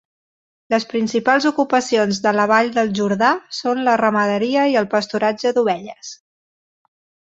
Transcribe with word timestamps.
Les 0.73 0.87
principals 0.93 1.47
ocupacions 1.49 2.23
de 2.25 2.33
la 2.39 2.47
Vall 2.53 2.73
del 2.79 2.91
Jordà 3.03 3.31
són 3.61 3.85
la 3.91 3.97
ramaderia 4.05 4.67
i 4.75 4.83
el 4.85 4.93
pasturatge 4.99 5.57
d'ovelles. 5.61 6.15